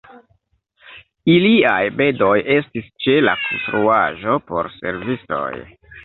[1.33, 5.51] Iliaj bedoj estis ĉe la konstruaĵo por servistoj.